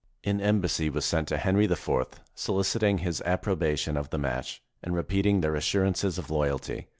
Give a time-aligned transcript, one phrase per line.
[0.23, 1.87] An embassy was sent to Henry IV,
[2.33, 6.87] soliciting his approbation of the match, and repeating their assur ances of loyalty.